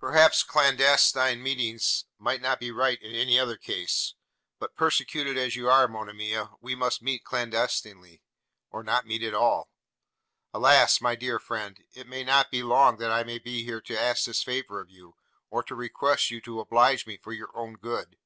[0.00, 4.14] Perhaps clandestine meetings might not be right in any other case;
[4.58, 8.24] but, persecuted as you are, Monimia, we must meet clandestinely,
[8.72, 9.70] or not meet at all.
[10.52, 11.00] Alas!
[11.00, 14.24] my dear friend, it may not be long that I may be here to ask
[14.24, 15.14] this favour of you,
[15.48, 18.16] or to request you to oblige me for your own good.